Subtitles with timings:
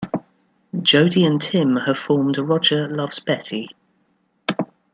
[0.81, 3.69] Jodi and Tim have formed "Roger loves Betty".